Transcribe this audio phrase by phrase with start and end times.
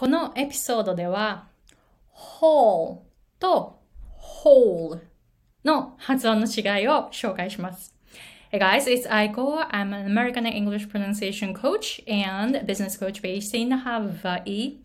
[0.00, 1.47] このエピソードでは
[2.15, 2.99] whole
[3.39, 3.79] と
[4.43, 4.99] whole
[5.63, 7.93] の発音の違いを紹介します。
[8.51, 9.65] Hey guys, it's Aiko.
[9.69, 14.79] I'm an American English pronunciation coach and business coach based in Hawaii.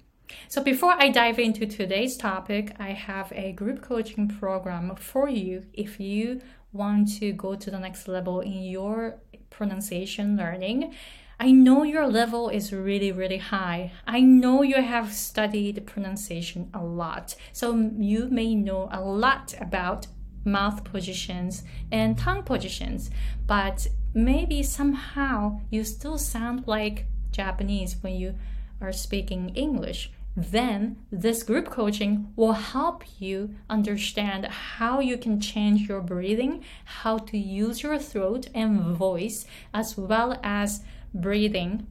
[0.49, 5.65] So before I dive into today's topic, I have a group coaching program for you
[5.73, 6.41] if you
[6.73, 9.17] want to go to the next level in your
[9.51, 10.95] pronunciation learning.
[11.39, 13.93] I know your level is really, really high.
[14.07, 17.35] I know you have studied pronunciation a lot.
[17.53, 20.07] So you may know a lot about
[20.45, 21.63] mouth positions
[21.93, 23.11] and tongue positions,
[23.47, 28.35] but maybe somehow you still sound like Japanese when you
[28.81, 35.89] are speaking English then this group coaching will help you understand how you can change
[35.89, 40.83] your breathing, how to use your throat and voice, as well as
[41.21, 41.87] breathing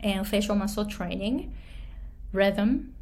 [0.00, 1.54] and facial muscle training,
[2.32, 2.94] rhythm,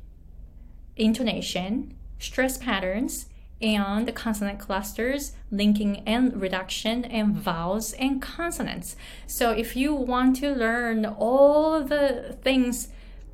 [0.97, 3.27] intonation, stress patterns,
[3.61, 8.97] and consonant clusters, linking and reduction, and vowels and consonants.
[9.27, 12.89] So, if you want to learn all the things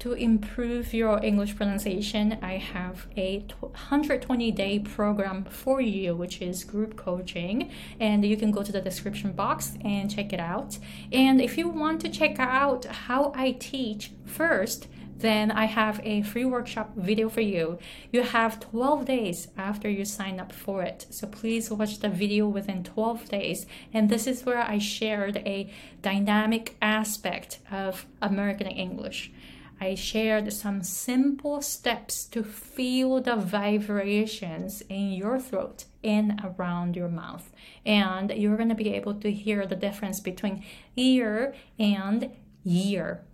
[0.05, 6.63] to improve your English pronunciation, I have a 120 day program for you, which is
[6.63, 7.71] group coaching.
[7.99, 10.77] And you can go to the description box and check it out.
[11.11, 16.21] And if you want to check out how I teach first, then I have a
[16.21, 17.79] free workshop video for you.
[18.13, 21.07] You have 12 days after you sign up for it.
[21.09, 23.65] So please watch the video within 12 days.
[23.95, 29.33] And this is where I shared a dynamic aspect of American English.
[29.81, 37.09] I shared some simple steps to feel the vibrations in your throat and around your
[37.09, 37.53] mouth.
[37.85, 40.65] And you're going to be able to hear the difference between
[40.97, 42.31] ear and
[42.63, 43.25] year.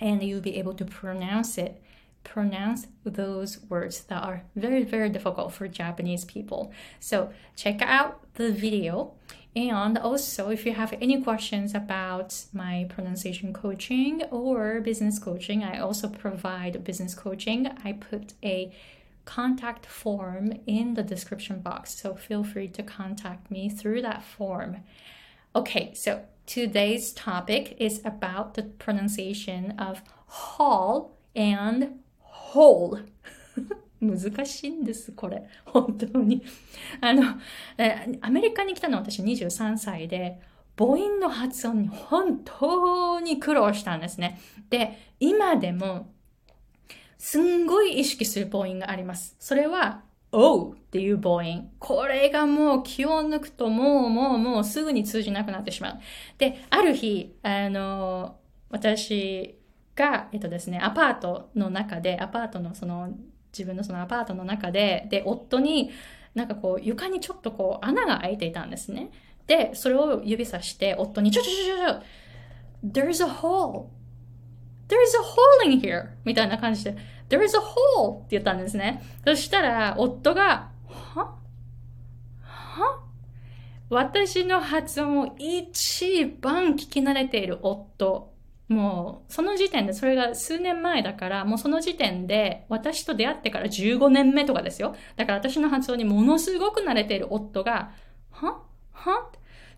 [0.00, 1.82] And you'll be able to pronounce it
[2.24, 6.72] pronounce those words that are very very difficult for Japanese people.
[7.00, 9.14] So check out the video
[9.54, 15.78] and also, if you have any questions about my pronunciation coaching or business coaching, I
[15.78, 17.68] also provide business coaching.
[17.84, 18.74] I put a
[19.26, 24.78] contact form in the description box, so feel free to contact me through that form.
[25.54, 33.00] Okay, so today's topic is about the pronunciation of hall and whole.
[34.02, 35.48] 難しいんです、これ。
[35.64, 36.42] 本当に。
[37.00, 37.22] あの、
[37.78, 40.40] えアメリカに来たのは私23歳で、
[40.76, 44.40] 母音の発音に本当に苦労したんですね。
[44.70, 46.12] で、今でも、
[47.18, 49.36] すんごい意識する母音があります。
[49.38, 50.02] それは、
[50.32, 51.70] おうっていう母音。
[51.78, 56.00] これがもう気を抜くともうもうもうすぐに通じなくなってしまう。
[56.38, 58.38] で、ある日、あの、
[58.70, 59.58] 私
[59.94, 63.10] が、えっとですね、アパートの中で、アパートのその
[63.52, 65.90] 自分のそのアパートの中で、で、夫に、
[66.34, 69.10] なんかこう、床にちょっとこう、穴が開いていたんですね。
[69.46, 72.02] で、それを指さして、夫に、ちょちょちょちょ、
[72.84, 73.88] there's a hole.
[74.88, 76.08] There's a hole in here.
[76.24, 76.96] みたいな感じで、
[77.28, 77.60] there's a
[77.98, 79.02] hole って言ったんですね。
[79.24, 81.36] そしたら、夫が、は
[82.40, 83.02] は
[83.90, 88.31] 私の発音を一番聞き慣れている夫
[88.72, 94.96] もう、その時点で、それが数年前だから、もうその時点で、私と出会ってから15年目とかですよ。
[95.16, 97.92] だから私の発音にものすごく慣れている夫が、
[98.30, 98.62] は？
[98.92, 99.30] は？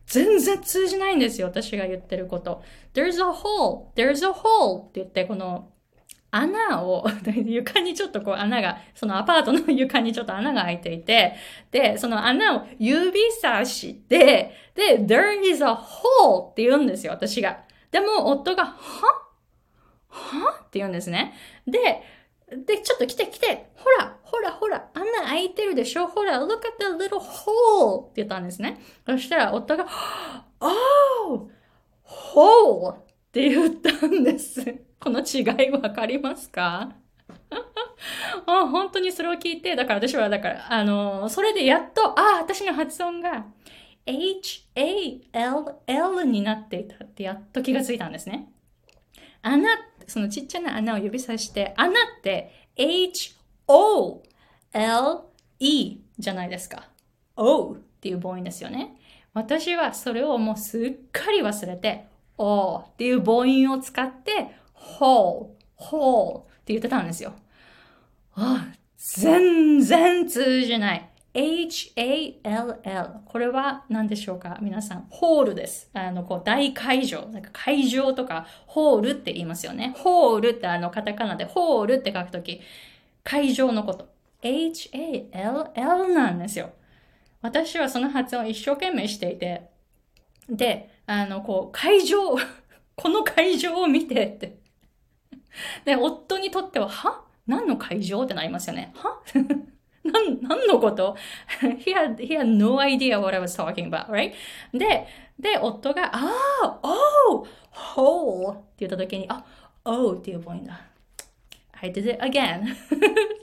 [0.07, 2.63] 全然通じないんですよ、私が言ってること。
[2.95, 5.71] There's a hole, there's a hole って言って、この
[6.31, 7.07] 穴を、
[7.47, 11.35] 床にちょっとこう穴が、そのアパートの床にちょっと穴が開いていて、
[11.71, 17.63] で、その穴を指さして、で、there is a hole って言うんですよ、私が。
[17.95, 18.75] でも、夫が、は？
[20.09, 20.61] は？
[20.67, 21.33] って言うんですね。
[21.65, 21.79] で、
[22.67, 26.09] で、ちょっと来て来て、ほら、ほら、ほら、穴開いてるでしょ？
[26.09, 28.81] ほら、look at the little hole って言ったんですね。
[29.07, 29.87] そしたら、夫が、
[30.59, 31.49] oh!
[32.05, 32.95] hole!
[32.95, 32.97] っ
[33.31, 34.61] て言ったんです。
[34.99, 36.97] この違いわかりますか？
[38.47, 43.47] あ本当にそれを聞いて、だから私は、だから、あのそれでやっと、ああ、私の発音が、
[44.07, 45.75] H-A-L-L
[46.27, 48.53] になっていたってやっと気がついたんですね。
[49.43, 49.69] 穴、
[50.07, 54.31] そのちっちゃな穴を指さして、穴って H-O-L-E
[56.19, 56.89] じゃないですか。
[57.37, 58.97] O っていう母音ですよね。
[59.33, 62.07] 私はそれをもうすっかり忘れて、
[62.39, 65.49] O っていう母音を使って、Hole,
[65.79, 67.35] Hole って言ってたんですよ。
[68.35, 71.11] あ、全然通じない。
[71.35, 73.09] H-A-L-L。
[73.27, 74.57] これは何でしょうか？
[74.63, 75.91] 皆さん、ホールです。
[75.93, 77.23] あの、こう、大会場。
[77.27, 79.95] なんか会場とか、ホールって言いますよね。
[79.99, 82.61] ホールってあの、カタカナでホールって書くとき、
[83.25, 84.09] 会場のこと。
[84.43, 86.71] H-A-L-L なんですよ。
[87.43, 89.71] 私はその発音を一生懸命していて、
[90.49, 92.37] で、あの、こう、会場、
[92.95, 94.59] この会場を見てって。
[95.85, 97.25] で、夫にとっては、は？
[97.49, 98.23] 何の会場？
[98.23, 98.93] ってなりますよね。
[98.95, 99.21] は？
[100.05, 101.17] 何、何のこと
[101.61, 104.33] he, had, he had no idea what I was talking about, right?
[104.73, 105.07] で、
[105.39, 106.31] で、夫が、あ
[106.63, 107.47] あ、oh,
[107.97, 109.45] whole って言った時に、あ、
[109.85, 110.81] oh っていう母音だ。
[111.81, 112.75] I did it again.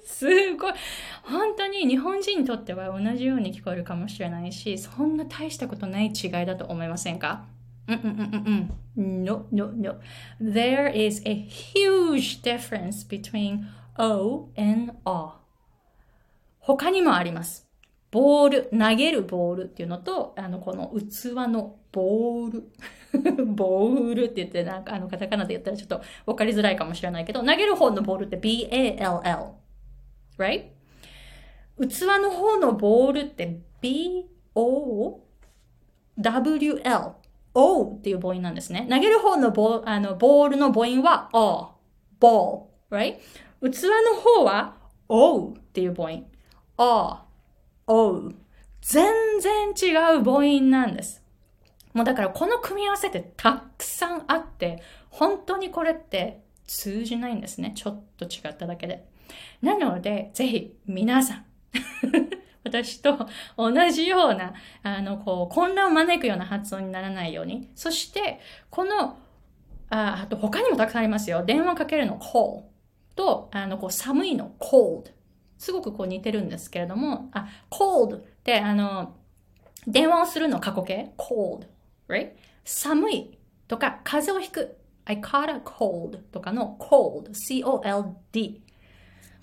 [0.03, 0.73] すごい。
[1.23, 7.45] 本当に日本人にとっては同じように聞こえるかもしれないし、そんな大したことない違いだと思いませんか
[7.87, 8.11] うんうんう
[8.51, 9.23] んうん。
[9.23, 9.99] No, no, no.
[10.39, 13.67] There is a huge difference between
[13.97, 15.40] O and O.
[16.61, 17.67] 他にもあります。
[18.11, 22.71] ボール、投げるボールっていうのと、あの、この器のボール。
[23.45, 29.61] ボールって言って、なんかあの、カタカナで言ったらちょっと分かりづらいかもしれないけど、投げる方のボールって B-A-L-L。
[30.37, 30.65] right?
[31.79, 35.21] 器の方のボールって B-O-W-L。
[37.53, 38.87] O っていう母音なんですね。
[38.89, 41.71] 投げる方のボあのボールの母音は O。
[42.19, 42.67] ball。
[42.89, 43.17] right?
[43.61, 44.75] 器の方は
[45.09, 46.30] O っていう母音。
[46.83, 47.19] O。
[47.85, 48.31] O。
[48.81, 51.21] 全然違う母音なんです。
[51.93, 54.81] もうだからこの組み合わせってたくさんあって、
[55.11, 57.73] 本当にこれって通じないんですね。
[57.75, 59.05] ちょっと違っただけで。
[59.61, 61.45] なので、ぜひ皆さん
[62.65, 67.69] 私と同じような、あの、こう、混乱を招くような発音にならないように。
[67.75, 68.39] そして、
[68.71, 69.19] この、
[69.91, 71.43] ああと他にもたくさんありますよ。
[71.45, 72.63] 電話かけるの call
[73.15, 75.11] と、あの、こう、寒いの cold。
[75.61, 79.15] すごくこう似てるんですけれども、あ、cold ってあの、
[79.85, 81.67] 電話をするの過去形？cold。
[82.07, 82.31] right?
[82.65, 83.37] 寒い
[83.67, 84.75] とか、風邪をひく。
[85.05, 87.31] I caught a cold とかの cold。
[87.35, 88.61] c-o-l-d。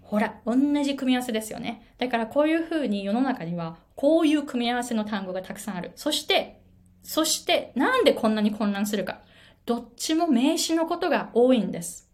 [0.03, 1.87] ほら、同じ組み合わせですよね。
[1.99, 5.93] だからこういうふうに世の中にはこういう組み合わせの単語がたくさんある。
[5.95, 6.61] そして、
[7.05, 9.21] そしてなんでこんなに混乱するか。
[9.67, 12.08] どっちも名詞のことが多いんです。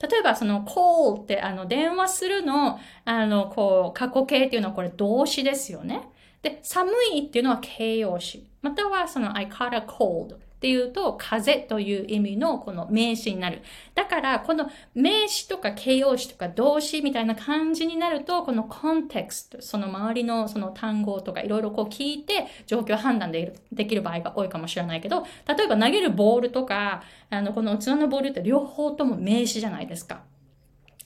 [0.00, 6.08] 例えばその call ってあの電話するの、あのこう過去形っていうのはこれ動詞ですよね。
[6.42, 8.46] で、寒いっていうのは形容詞。
[8.60, 13.60] またはその I caught a cold っていうと、風という意味のこの名詞になる。
[13.94, 30.22] だから、この名詞とか形容詞とか動詞みたいな感じになると、このコンテクスト、その周りのその単語とかいろいろこう聞いて状況判断でできる場合が多いかもしれないけど、例えば投げるボールとか、あの、この器のボールって両方とも名詞じゃないですか。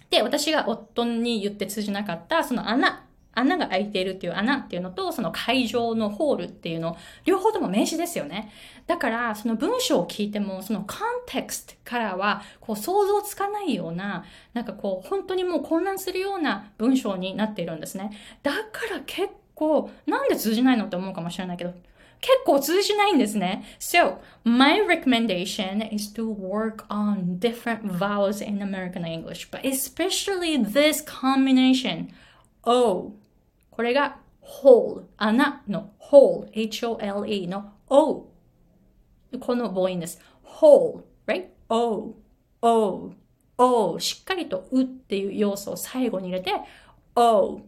[0.09, 8.51] で、私が夫に言って通じなかった、その穴穴が開いているっていう穴っていうのと、その会場のホールっていうの、両方とも名詞ですよね。
[8.87, 10.97] だから、その文章を聞いても、そのコン
[11.27, 18.11] テクストからは、こう想像つかないような、なんかこう、本当にもう混乱するような文章になっているんですね。
[18.43, 18.59] だか
[18.91, 21.75] ら結構、なんで通じないのって思うかもしれないけど、
[22.21, 23.65] 結構通じないんですね。
[23.79, 32.09] So, my recommendation is to work on different vowels in American English, but especially this combination.
[32.71, 33.15] O
[33.71, 38.29] これが hole 穴の hole h-o-l-e の O
[39.41, 40.21] この母音です。
[40.45, 41.47] hole right?
[41.71, 42.15] O
[42.61, 43.13] O
[43.57, 46.53] O しっかりとうっていう要素を最後に入れて
[47.15, 47.63] O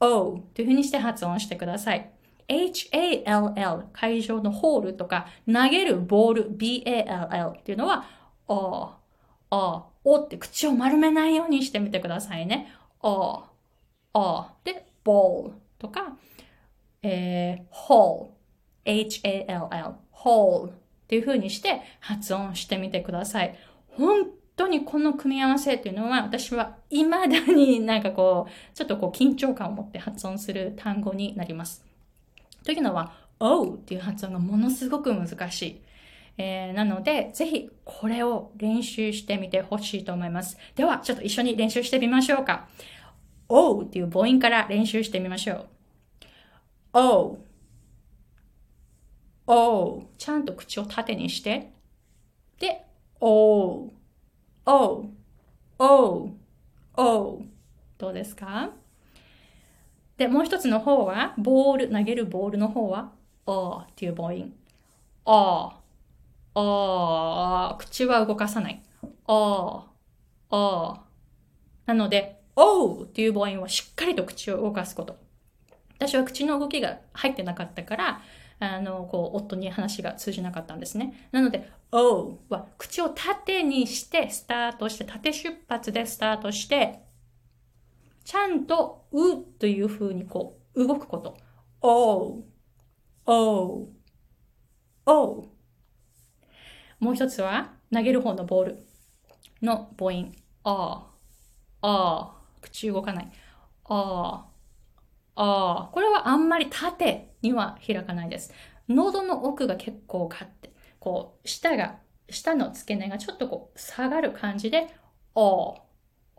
[0.00, 2.10] O というふうにして発音してください。
[2.48, 6.50] H-A-L-L 会場のホールとか投げるボール。
[6.50, 8.06] B-A-L-L っていうのは
[8.48, 8.94] O
[9.50, 12.72] O O って口を丸めないようにしてみてくださいね。
[13.02, 13.44] O
[14.14, 16.16] O で ball とか、
[17.02, 18.28] えー、hall,
[18.84, 20.72] h-a-l-l, hall っ
[21.08, 23.56] ていう風にして発音してみてください。
[23.88, 24.26] 本
[24.56, 31.84] 当にこの組み合わせっていうのは私は未だになんかこう、ちょっとこう緊張感を持って発音する単語になります。
[32.64, 35.80] というのは、O っていう発音がものすごく難しい。
[36.38, 40.56] えー、なので、ぜひこれを練習してみてほしいと思います。
[40.76, 42.68] では、ちょっと一緒に練習してみましょうか。
[43.54, 45.66] O っていう母音から練習してみましょう。
[46.94, 47.38] O
[49.46, 51.70] O ちゃんと口を縦にして、
[52.58, 52.86] で、
[53.20, 53.90] O
[54.64, 55.06] O
[55.78, 56.30] O
[56.96, 57.42] O
[57.98, 58.70] どうですか？
[60.16, 63.12] で、もう一つの方は、ボール、投げるボールの方は、
[63.46, 64.52] O っていう母音。
[65.26, 65.72] O
[66.54, 68.82] O 口は動かさない。
[69.26, 69.84] O
[70.50, 70.96] O
[71.84, 75.16] なので、おうっていう母音はしっかりと口を動かすこと。
[75.98, 78.22] 私は口の動きが入ってなかったから、
[78.58, 81.28] あの、こう、夫に話が通じなかったんですね。
[81.32, 87.00] なので、O は口を縦にしてスタートして、縦出発でスタートして、
[88.24, 91.36] ちゃんと、うという風にこう、動くこと。
[91.80, 92.44] O,
[93.26, 93.88] O,
[95.06, 95.48] O。
[97.00, 98.86] もう一つは、投げる方のボール
[99.60, 100.32] の母音。
[100.64, 101.08] あ
[101.80, 103.32] あ、ああ、口動かない。
[103.84, 104.46] あ
[105.36, 105.90] あ、ああ。
[105.92, 108.54] これはあんまり縦には開かないです。
[108.88, 111.98] 喉の奥が結構ガッて、こう、舌が、
[112.30, 114.88] 舌の付け根がちょっとこう、下がる感じで、
[115.34, 115.76] お、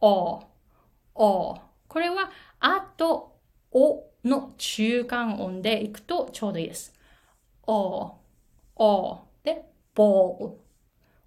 [0.02, 0.44] お、
[1.16, 1.60] お。
[1.88, 3.40] これは、あと、
[3.72, 6.94] おの中間音でいくとちょうどいいです。
[7.68, 8.14] おー、
[8.76, 9.46] おー。
[9.46, 9.66] で、
[9.96, 10.58] ボール、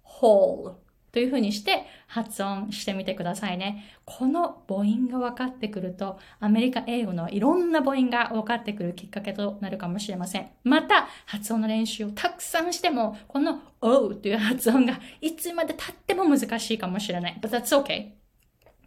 [0.03, 0.86] ホール。
[1.17, 3.85] というふうにして発音してみてくださいね。
[4.05, 10.51] この母音が分かってくると、アメリカ英語のいろんな母音が分かってくるきっかけとなるかもしれません。
[10.63, 17.39] また、発音の練習をたくさんしても、この O という発音がいつまで経っても難しいかもしれない。
[17.41, 18.11] But that's okay.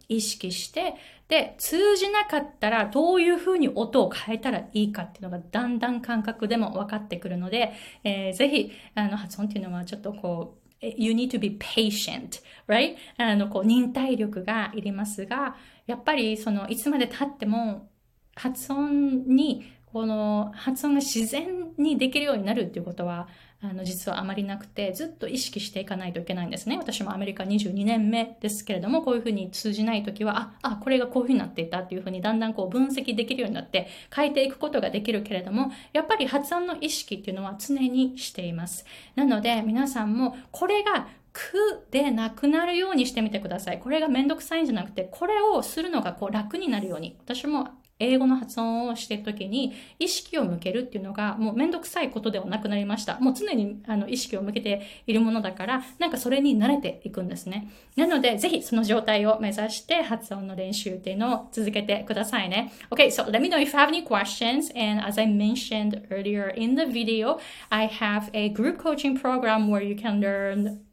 [0.07, 0.95] 意識して、
[1.27, 7.73] で、通じなかったらどういうふうに音を変えたらいいかっていうのがだんだん感覚でも分かってくるので、
[8.05, 12.97] えー、ぜひ、あの、発音っていうのはちょっとこう、you need to be patient, right?
[13.19, 15.57] あの、こう、忍耐力がいりますが、
[15.87, 17.91] やっぱり、その、いつまで経っても、
[18.35, 23.29] 発音に、この、発音が自然にできるようになるっていうことは、
[23.63, 26.79] あの、実はあまりなくて、ずっと意識していかないといけないんですね。
[26.79, 38.87] 私もアメリカ22年目ですけれども、こういうふうに通じないときは、あ、あ、これがこういうふうになっていたっていうふうに、だんだんこう分析できるようになって、変えていくことができるけれども、やっぱり発音の意識っていうのは常にしています。
[39.15, 43.79] なので、皆さんも、これが苦でなくなるようにしてみてください。
[43.79, 47.17] これがめんどくさいんじゃなくて、これをするのがこう楽になるように。
[47.21, 47.69] 私も
[48.00, 53.21] 英語の発音をしているときに意識を向けるっていうのがもうめんどくさいことではなくなりました。
[53.21, 57.71] もう常にあの意識を向けているものだから、なんかそれに慣れていくんですね。
[57.97, 62.73] なので、ぜひその状態を目指して発音の練習っていうのを続けてくださいね。
[62.90, 64.73] Okay, so let me know if you have any questions.
[64.75, 67.38] And as I mentioned earlier in the video,
[67.69, 70.90] I have a group coaching program where you can learn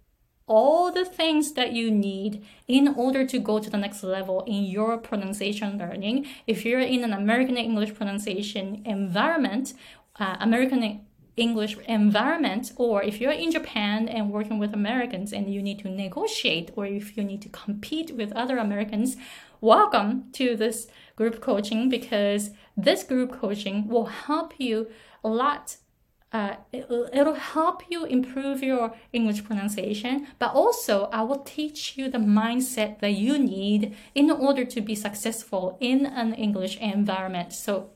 [0.47, 4.63] all the things that you need in order to go to the next level in
[4.63, 6.25] your pronunciation learning.
[6.47, 9.73] If you're in an American English pronunciation environment,
[10.19, 11.01] uh, American
[11.35, 15.89] English environment, or if you're in Japan and working with Americans and you need to
[15.89, 19.17] negotiate, or if you need to compete with other Americans,
[19.59, 24.87] welcome to this group coaching because this group coaching will help you
[25.23, 25.75] a lot
[26.33, 32.09] uh, it'll, it'll help you improve your English pronunciation, but also I will teach you
[32.09, 37.53] the mindset that you need in order to be successful in an English environment.
[37.53, 37.91] So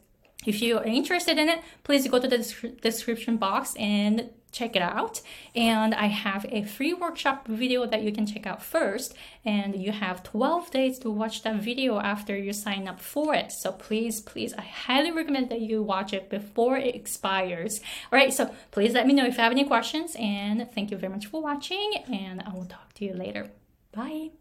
[0.46, 2.38] if you're interested in it, please go to the
[2.82, 5.22] description box and check it out.
[5.56, 9.14] And I have a free workshop video that you can check out first.
[9.46, 13.52] And you have 12 days to watch that video after you sign up for it.
[13.52, 17.80] So please, please, I highly recommend that you watch it before it expires.
[18.12, 20.16] All right, so please let me know if you have any questions.
[20.20, 21.94] And thank you very much for watching.
[22.12, 23.52] And I will talk to you later.
[23.94, 24.41] Bye.